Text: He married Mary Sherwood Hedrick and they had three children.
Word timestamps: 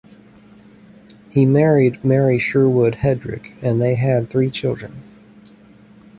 He 1.29 1.45
married 1.45 2.03
Mary 2.03 2.39
Sherwood 2.39 2.95
Hedrick 3.03 3.53
and 3.61 3.79
they 3.79 3.93
had 3.93 4.31
three 4.31 4.49
children. 4.49 5.03